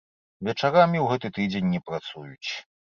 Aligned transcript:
Вечарамі 0.47 0.99
ў 1.01 1.05
гэты 1.13 1.27
тыдзень 1.39 1.71
не 1.77 1.87
працуюць. 1.93 2.49